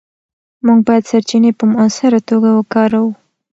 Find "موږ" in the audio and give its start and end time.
0.65-0.79